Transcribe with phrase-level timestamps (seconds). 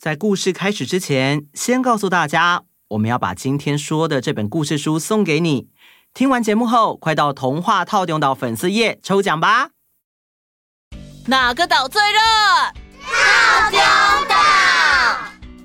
[0.00, 5.68] 在故事开始之前，先告诉大家，我们要把今天说的这本故事书送给你。
[6.14, 9.72] 听完节目后，快到童话套用岛粉丝页抽奖吧！
[11.26, 12.18] 哪个岛最热？
[13.02, 13.78] 套丁
[14.26, 14.36] 岛。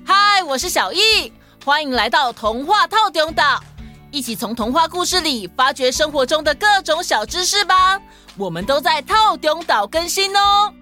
[0.04, 1.32] 嗨，我是小易，
[1.64, 3.64] 欢迎来到童话套丁岛，
[4.10, 7.98] 一起从童话故事里发掘生活中的各种小知识吧。
[8.36, 10.74] 我们都在套丁岛更新哦。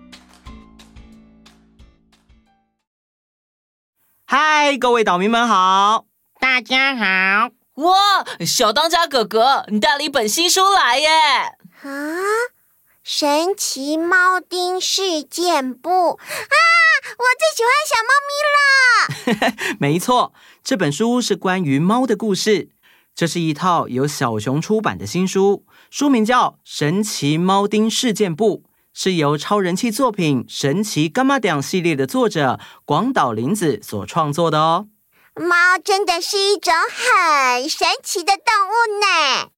[4.37, 6.07] 嗨，各位岛民们好！
[6.41, 7.51] 大家好！
[7.75, 7.95] 哇，
[8.45, 11.09] 小当家哥哥，你带了一本新书来耶！
[11.83, 11.89] 啊，
[13.05, 16.55] 神奇猫丁事件簿啊，
[17.17, 19.77] 我最喜欢小猫咪了。
[19.79, 22.71] 没错，这本书是关于猫的故事。
[23.15, 28.65] 这是一套由小熊出版的新书，书名叫《神奇猫丁事件簿》。
[28.97, 34.87] 是由超人气作品《神奇柑仔店》系列的作者广岛林子所创作的哦。
[35.35, 39.51] 猫真的是一种很神奇的动物呢。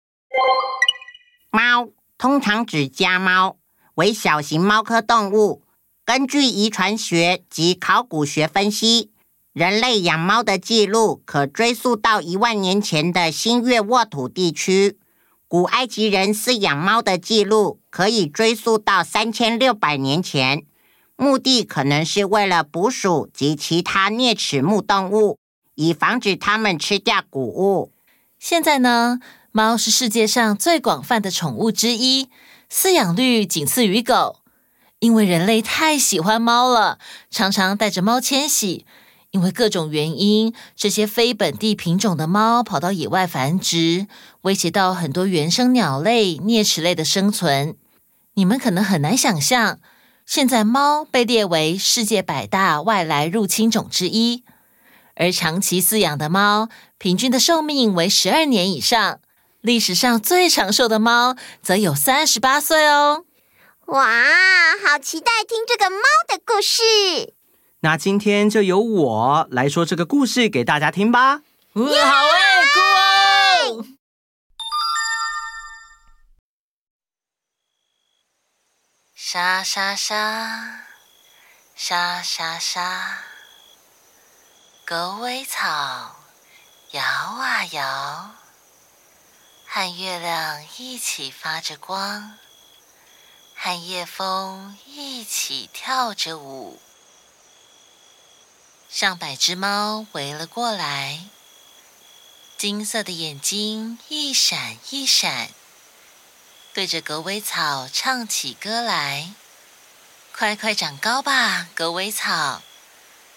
[1.52, 3.58] 猫通常指家猫，
[3.96, 5.64] 为小型猫科动物。
[6.06, 9.12] 根据遗传学及考古学分析，
[9.52, 14.98] 人类养猫的记录可追溯到一万年前的新月沃土地区。
[15.56, 20.66] 古埃及人饲养猫的记录可以追溯到三千六百年前，
[21.16, 25.40] 目的可能是为了捕鼠及其他啮齿目动物，
[25.76, 27.94] 以防止它们吃掉谷物。
[28.38, 29.22] 现在呢，
[29.54, 32.28] 猫是世界上最广泛的宠物之一，
[32.70, 34.42] 饲养率仅次于狗。
[35.00, 37.00] 因为人类太喜欢猫了，
[37.32, 38.86] 常常带着猫迁徙。
[39.36, 44.08] 因为各种原因，这些非本地品种的猫跑到野外繁殖，
[44.44, 47.76] 威胁到很多原生鸟类、啮齿类的生存。
[48.36, 49.80] 你们可能很难想象，
[50.26, 54.46] 现在猫被列为世界百大外来入侵种之一，
[55.16, 59.20] 而长期饲养的猫平均的寿命为十二年以上，
[59.60, 63.26] 历史上最长寿的猫则有三十八岁哦。
[63.88, 64.02] 哇，
[64.82, 65.98] 好期待听这个猫
[66.30, 67.34] 的故事！
[67.86, 71.42] 那今天就由我来说这个故事给大家听吧。
[71.76, 72.80] 好哎，酷
[73.78, 73.86] 哦！
[79.14, 80.88] 沙沙沙，
[81.76, 83.20] 沙沙沙，
[84.84, 86.16] 狗尾草
[86.90, 88.32] 摇啊摇，
[89.68, 92.34] 和月亮一起发着光，
[93.56, 96.80] 和夜风一起跳着舞。
[98.96, 101.26] 上百只猫围了过来，
[102.58, 105.50] 金色的眼睛一闪一闪，
[106.74, 109.34] 对着狗尾草唱起歌来
[110.34, 112.62] ：“快快长高吧，狗尾草！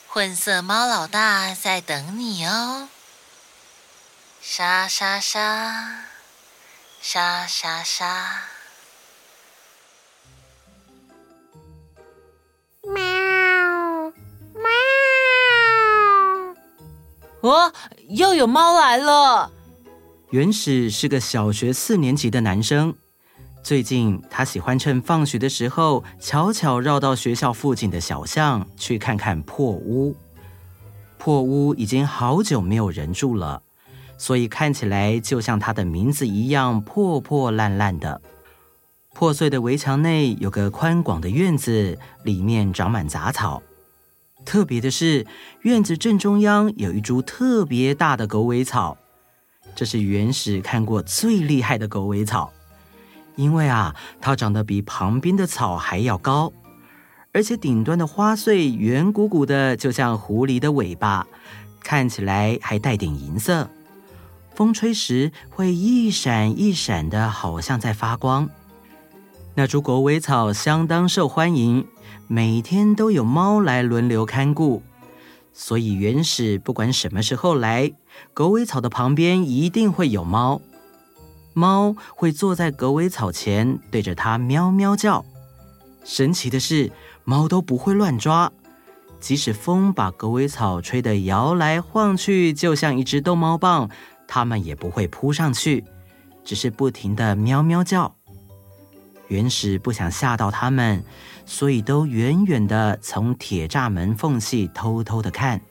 [0.07, 2.89] 混色猫老大在等你哦！”
[4.41, 6.05] 沙沙沙，
[7.03, 8.45] 沙沙沙。
[17.51, 17.73] 哦，
[18.09, 19.51] 又有猫来了。
[20.31, 22.95] 原始是个小学四年级的男生，
[23.63, 30.15] 最近他喜欢趁放学的时候，悄悄绕到学校附近的小巷去看看破屋。
[31.17, 33.63] 破屋已经好久没有人住了，
[34.19, 38.21] 所以看起来就像他的名字一样破破烂烂的。
[39.15, 43.63] 破碎的围墙内有个宽广的院子，里面长满杂草。
[44.49, 45.27] 特别的是，
[45.61, 48.97] 院子正中央有一株特别大的狗尾草，
[49.75, 52.51] 这是原始看过最厉害的狗尾草，
[53.37, 56.51] 因为啊，它长得比旁边的草还要高，
[57.35, 61.27] 而且顶端的花穗圆鼓鼓的，就像狐狸的尾巴，
[61.81, 63.69] 看起来还带点银色，
[64.55, 68.49] 风吹时会一闪一闪的，好像在发光。
[69.59, 71.85] 那株狗尾草相当受欢迎。
[72.29, 74.85] 每天都有猫来轮流看顾，
[75.53, 77.91] 所以原始不管什么时候来，
[78.33, 80.61] 狗尾草的旁边一定会有猫。
[81.55, 85.25] 猫会坐在狗尾草前，对着它喵喵叫。
[86.05, 86.93] 神奇的是，
[87.25, 88.53] 猫都不会乱抓，
[89.19, 93.91] 即使风把狗尾草吹得摇来晃去，就像一只逗猫棒，
[94.29, 95.85] 它们也不会扑上去，
[96.45, 98.18] 只是不停地喵喵叫。
[99.29, 101.05] 原始不想吓到他们。
[101.51, 105.63] 所以都远远的从铁栅门缝隙偷偷的看，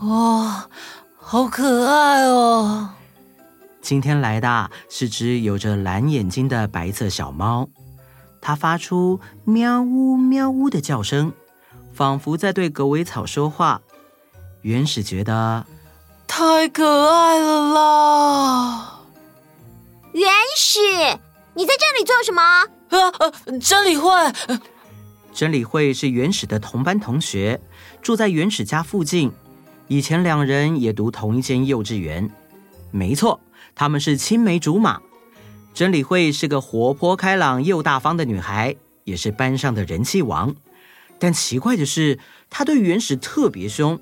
[0.00, 0.70] 哇、哦，
[1.18, 2.94] 好可爱哦！
[3.82, 7.68] 今天来的是只有着蓝眼睛的白色小猫，
[8.40, 11.34] 它发出喵呜喵呜的叫声，
[11.92, 13.82] 仿佛在对狗尾草说话。
[14.62, 15.66] 原始觉得
[16.26, 19.00] 太可爱了啦！
[20.12, 20.80] 原始，
[21.52, 22.64] 你在这里做什么？
[22.90, 23.58] 啊！
[23.60, 24.10] 真理会，
[25.32, 27.60] 真理会是原始的同班同学，
[28.02, 29.32] 住在原始家附近。
[29.88, 32.30] 以前两人也读同一间幼稚园。
[32.90, 33.40] 没错，
[33.74, 35.00] 他们是青梅竹马。
[35.72, 40.54] 真理会是个活泼开朗又大方的女孩，也是班上的人气王。
[41.18, 44.00] 但奇怪的是，她对原始特别凶，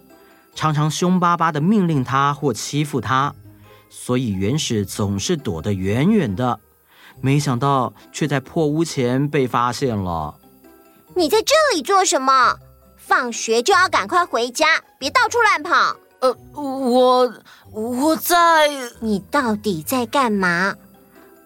[0.55, 3.35] 常常凶巴巴的命令他或欺负他，
[3.91, 6.61] 所以原始总是躲得远远的。
[7.21, 10.35] 没想到，却在破屋前被发现了。
[11.15, 12.57] 你在这里做什么？
[12.97, 14.67] 放学就要赶快回家，
[14.99, 15.97] 别到处乱跑。
[16.21, 17.33] 呃，我
[17.73, 18.69] 我在……
[19.01, 20.75] 你到底在干嘛？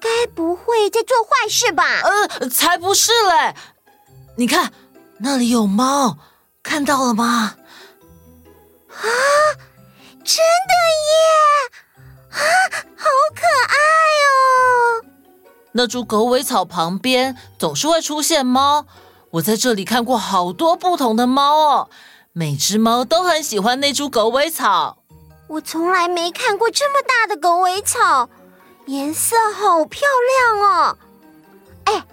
[0.00, 1.84] 该不会在做坏事吧？
[2.02, 3.54] 呃，才不是嘞！
[4.36, 4.72] 你看，
[5.18, 6.18] 那里有猫，
[6.62, 7.54] 看到了吗？
[8.90, 9.06] 啊，
[10.24, 10.74] 真的
[11.12, 11.20] 耶！
[12.30, 12.38] 啊，
[12.96, 13.76] 好可爱
[14.26, 15.04] 哦！
[15.72, 18.84] 那株狗尾草旁边总是会出现猫，
[19.30, 21.88] 我在这里看过好多不同的猫哦，
[22.32, 24.98] 每只猫都很喜欢那株狗尾草。
[25.48, 28.28] 我从来没看过这么大的狗尾草。
[28.86, 30.02] 颜色好漂
[30.58, 30.96] 亮哦！
[31.84, 32.04] 哎，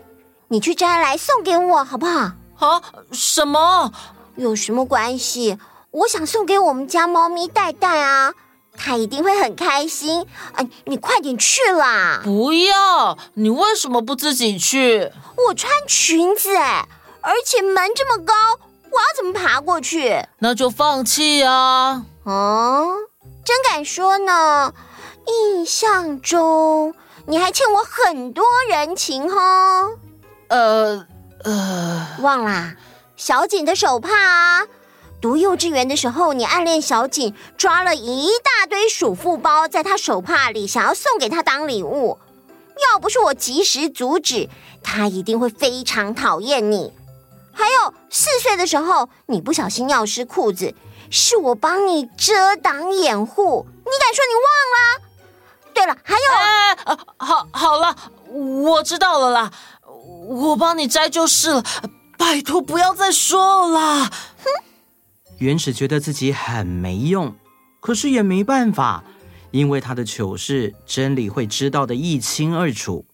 [0.49, 2.31] 你去摘来送给我好不好？
[2.59, 2.81] 啊？
[3.11, 3.91] 什么？
[4.35, 5.57] 有什么关系？
[5.91, 8.33] 我想送给我们家猫咪戴戴啊，
[8.75, 10.25] 它一定会很开心。
[10.53, 12.21] 哎，你快点去啦！
[12.23, 13.17] 不要！
[13.33, 15.11] 你为什么不自己去？
[15.47, 16.87] 我穿裙子哎，
[17.21, 18.33] 而且门这么高，
[18.91, 20.23] 我要怎么爬过去？
[20.39, 22.05] 那就放弃啊！
[22.23, 22.95] 哦，
[23.43, 24.73] 真敢说呢！
[25.27, 26.95] 印象中
[27.27, 29.91] 你还欠我很多人情哦。
[30.47, 31.05] 呃
[31.43, 32.75] 呃，忘啦，
[33.15, 34.65] 小景的手帕啊。
[35.21, 42.17] 读幼稚园的时候，你暗恋小景，抓了一大堆鼠妇包在他手帕里，想要送给他当礼物。
[42.93, 44.49] 要不是我及时阻止，
[44.81, 46.93] 他一定会非常讨厌你。
[47.51, 50.73] 还有四岁的时候，你不小心尿湿裤子，
[51.09, 55.01] 是我帮你遮挡掩护，你敢说你忘了？
[55.73, 57.93] 对了，还有，哎，啊，好，好了，
[58.63, 59.51] 我知道了啦，
[60.29, 61.63] 我帮你摘就是了，
[62.17, 64.11] 拜托不要再说了啦。
[64.43, 64.49] 哼，
[65.39, 67.33] 原始觉得自己很没用，
[67.79, 69.03] 可是也没办法，
[69.51, 73.05] 因为他的糗事真理会知道的一清二楚。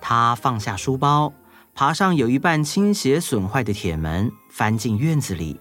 [0.00, 1.32] 他放下书包，
[1.74, 5.58] 爬上有一半倾斜损坏的铁门，翻进院子里。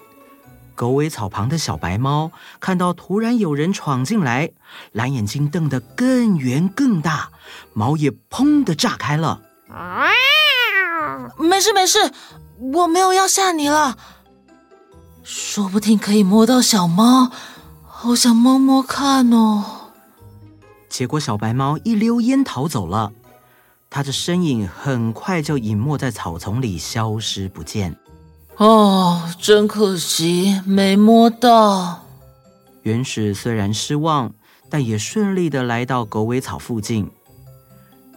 [0.75, 4.51] 狗尾草旁的小白猫看到突然有人闯进来，
[4.91, 7.29] 蓝眼睛瞪得更圆更大，
[7.73, 9.41] 毛也砰的炸开了。
[11.37, 12.11] 没事没事，
[12.73, 13.95] 我没有要吓你了。
[15.23, 17.31] 说不定可以摸到小猫，
[17.85, 19.63] 好想摸摸看哦。
[20.89, 23.11] 结果小白猫一溜烟逃走了，
[23.89, 27.97] 它的身影很快就隐没在草丛里，消失不见。
[28.57, 32.05] 哦，真可惜，没摸到。
[32.81, 34.33] 原始虽然失望，
[34.69, 37.09] 但也顺利的来到狗尾草附近。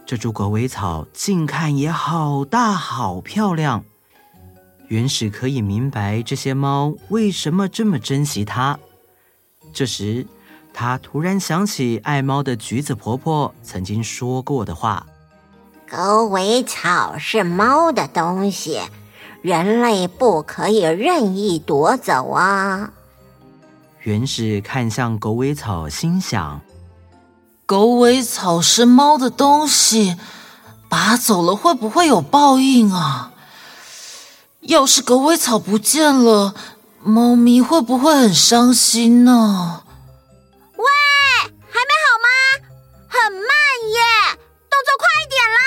[0.05, 3.83] 这株狗尾草近看也好大，好漂亮。
[4.87, 8.77] 原始可以明白这些猫为什么这么珍惜它。
[9.73, 10.25] 这时，
[10.73, 15.05] 他突然想起爱猫的橘子婆婆曾经说过的话
[15.89, 18.81] ：“狗尾草是猫的东西。”
[19.41, 22.91] 人类不可以任意夺走啊！
[24.01, 26.61] 原始看向狗尾草，心想：
[27.67, 30.17] 狗尾草是猫的东西，
[30.89, 33.33] 拔走了会不会有报应啊？
[34.67, 36.55] 要是狗尾草不见了，
[37.03, 39.83] 猫咪会不会很伤心呢？
[40.75, 40.85] 喂，
[41.69, 42.27] 还没好吗？
[43.07, 43.41] 很慢
[43.91, 44.37] 耶，
[44.69, 45.59] 动作快一点啦！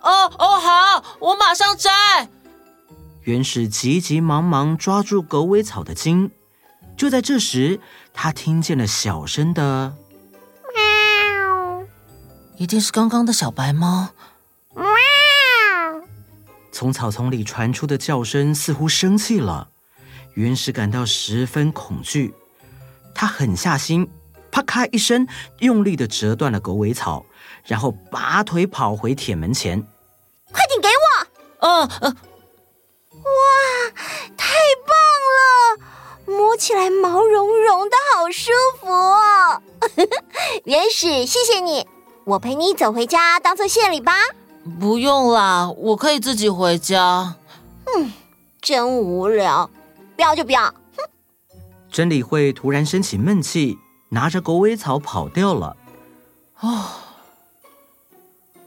[0.00, 1.90] 哦哦，好，我马上摘。
[3.22, 6.30] 原始急急忙忙抓住狗尾草的茎，
[6.96, 7.80] 就在这时，
[8.14, 9.94] 他听见了小声的
[10.74, 11.86] “喵”，
[12.56, 14.08] 一定是刚刚的小白猫。
[14.74, 14.84] 喵！
[16.78, 19.68] 从草丛里传出的叫声似乎生气了，
[20.34, 22.32] 原始感到十分恐惧。
[23.12, 24.08] 他狠下心，
[24.52, 25.26] 啪咔一声，
[25.58, 27.26] 用力的折断了狗尾草，
[27.64, 29.84] 然后拔腿跑回铁门前。
[30.52, 31.66] 快点给我！
[31.66, 32.16] 嗯嗯。
[33.10, 33.90] 哇，
[34.36, 34.54] 太
[34.86, 34.94] 棒
[35.36, 36.32] 了！
[36.32, 39.60] 摸起来毛茸茸的，好舒服哦。
[40.62, 41.84] 原始，谢谢你，
[42.22, 44.12] 我陪你走回家，当做谢礼吧。
[44.78, 47.36] 不用啦，我可以自己回家。
[47.86, 48.12] 嗯，
[48.60, 49.70] 真无聊，
[50.16, 50.62] 不要就不要。
[50.62, 50.74] 哼。
[51.90, 53.78] 真理会突然生起闷气，
[54.10, 55.76] 拿着狗尾草跑掉了。
[56.60, 56.84] 哦，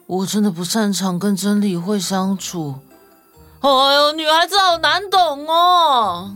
[0.08, 2.76] 我真的不擅长跟真理会相处。
[3.60, 6.36] 哎呦，女孩子好难懂哦！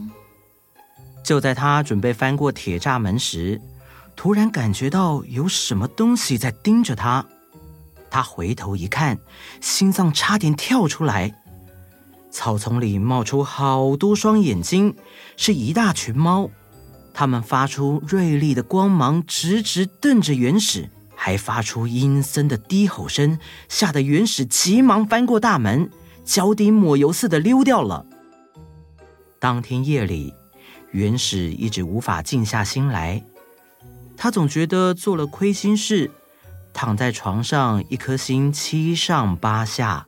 [1.24, 3.60] 就在他准备翻过铁栅门时，
[4.16, 7.26] 突然感觉到有什么东西在盯着他。
[8.10, 9.20] 他回头一看，
[9.62, 11.34] 心脏差点跳出来。
[12.32, 14.96] 草丛里冒出好多双眼睛，
[15.38, 16.50] 是一大群猫。
[17.14, 25.90] 它们发出锐利的光芒，直直瞪着原始，还发出阴森的低吼声，吓得原始急忙翻过大门。
[26.26, 28.06] 脚底抹油似的溜掉了。
[29.40, 30.34] 当天夜里，
[30.92, 33.24] 原始一直无法静下心来，
[34.18, 36.10] 他总觉得做了亏心事，
[36.76, 40.08] 躺在床上，一颗心七上八下。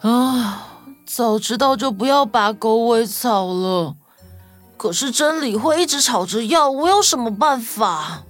[0.00, 0.66] 啊，
[1.06, 3.94] 早知道就不要拔狗尾草了。
[4.76, 8.24] 可是真理会一直吵着要，我有什么办法？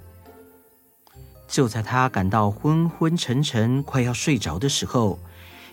[1.48, 5.18] 就在他感到昏昏沉沉，快要睡着的时候。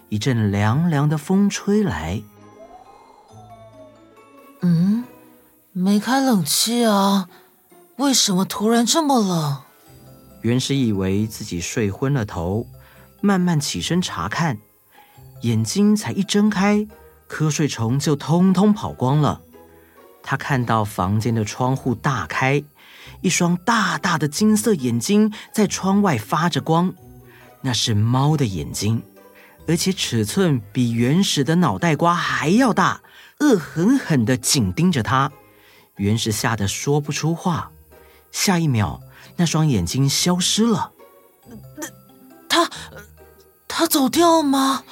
[0.09, 2.21] 一阵凉凉的风吹来。
[4.61, 5.03] 嗯，
[5.73, 7.27] 没开冷气啊？
[7.97, 9.57] 为什么突然这么冷？
[10.41, 12.67] 原始以为自己睡昏了头，
[13.21, 14.57] 慢慢起身查看，
[15.41, 16.87] 眼睛才一睁开，
[17.29, 19.41] 瞌睡虫就通通跑光了。
[20.23, 22.63] 他看到房间的窗户大开，
[23.21, 26.93] 一双大大的金色眼睛在窗外发着光，
[27.61, 29.01] 那是猫的眼睛。
[29.67, 33.01] 而且尺寸比原始的脑袋瓜还要大，
[33.39, 35.31] 恶狠狠地紧盯着他。
[35.97, 37.71] 原始吓得说不出话。
[38.31, 39.01] 下一秒，
[39.37, 40.91] 那双眼睛消失了。
[41.77, 41.87] 那
[42.49, 42.69] 他，
[43.67, 44.83] 他走掉吗？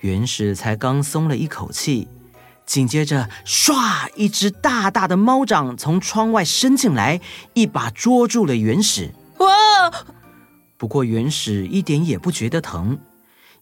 [0.00, 2.08] 原始才刚松了一口气，
[2.64, 4.08] 紧接着，唰！
[4.14, 7.20] 一只大大的猫掌从窗外伸进来，
[7.54, 9.12] 一把捉住了原始。
[9.38, 9.48] 哇！
[10.76, 12.98] 不过原始一点也不觉得疼。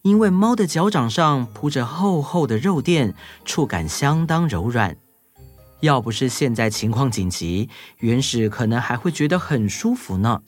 [0.02, 4.96] 因为猫的脚掌上铺着厚厚的肉垫，触感相当柔软。
[5.80, 7.68] 要不是现在情况紧急，
[7.98, 10.40] 原始可能还会觉得很舒服呢。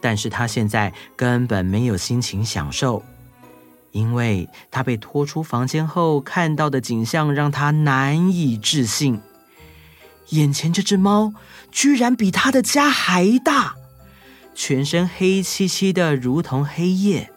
[0.00, 3.02] 但是他现在根本没有心情享受，
[3.90, 9.20] 因为他被拖出房间后看到的景象让他难以置信。
[10.30, 11.34] 眼前这只猫
[11.72, 13.74] 居然比他的家还大，
[14.54, 17.32] 全身黑漆漆的，如同黑夜。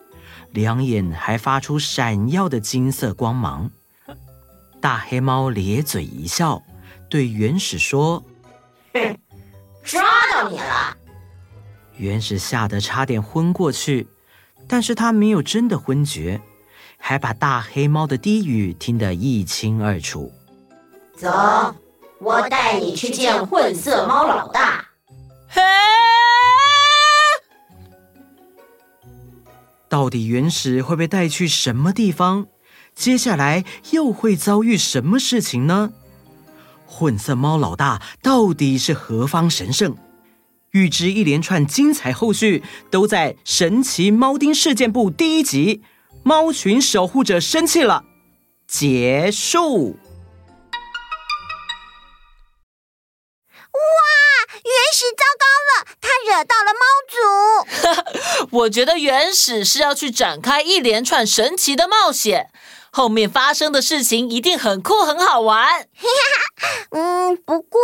[0.52, 3.72] 两眼还发出闪耀的金色光芒，
[4.80, 6.62] 大黑猫咧嘴一笑，
[7.14, 8.24] 对原始说
[8.92, 9.18] ：“哼，
[9.84, 10.02] 抓
[10.32, 10.98] 到你了！”
[11.98, 14.08] 原始吓得差点昏过去，
[14.68, 16.42] 但是他没有真的昏厥，
[16.98, 20.34] 还把大黑猫的低语听得一清二楚。
[21.16, 21.30] 走，
[22.18, 24.84] 我带你去见混色猫老大。
[25.48, 25.62] 嘿。
[29.88, 32.48] 到底原始会被带去什么地方？
[32.96, 35.94] 接下来又会遭遇什么事情呢？
[36.94, 39.98] 混色猫老大到底是何方神圣？
[40.72, 45.84] 预知一连串精彩后续，都在《神奇猫丁事件簿》第一集
[46.24, 48.06] 《猫群守护者生气了》
[48.68, 49.98] 结束。
[53.74, 53.82] 哇，
[54.64, 62.52] 原始糟糕了，他惹到了猫族， 我觉得原始是要去展开一连串神奇的冒险，
[62.96, 65.68] 后面发生的事情一定很酷很好玩。
[66.92, 67.80] 嗯，不过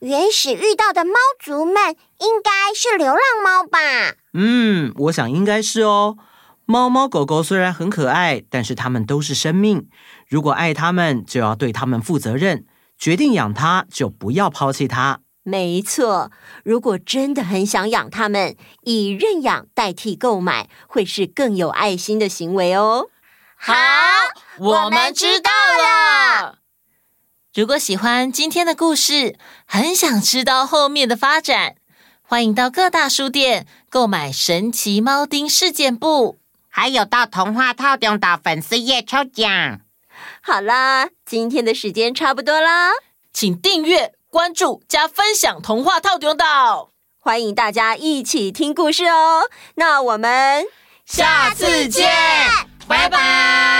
[0.00, 4.14] 原始遇到的猫族们应该是流浪猫吧？
[4.32, 6.16] 嗯，我想应该是哦。
[6.64, 9.90] 猫猫狗狗虽然很可爱，但是它们都是生命，
[10.26, 12.64] 如果爱它们，就要对它们负责任。
[12.98, 15.20] 决定养它，就不要抛弃它。
[15.42, 16.32] 没错，
[16.64, 23.10] 如果真的很想养它们，以认养代替购买，会是更有爱心的行为哦。
[23.56, 23.74] 好，
[24.58, 26.58] 我们知道了。
[27.54, 31.76] 如果喜欢今天的故事，很想知道后面的发展，
[32.22, 36.34] 欢迎到各大书店购买《神奇猫丁事件簿》，
[36.68, 39.80] 还有到童话套中岛粉丝页抽奖。
[40.42, 42.92] 好啦，今天的时间差不多啦，
[43.32, 44.12] 请订阅。
[44.28, 49.48] 关注加分享童话套中岛，欢迎大家一起听故事哦。
[49.76, 50.66] 那我们
[51.06, 52.10] 下次见，
[52.88, 53.75] 拜拜。